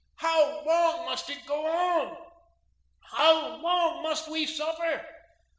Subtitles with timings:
[0.15, 2.17] How long must it go on?
[3.03, 5.05] How long must we suffer?